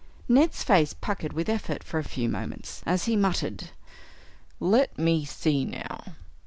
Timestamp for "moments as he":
2.27-3.15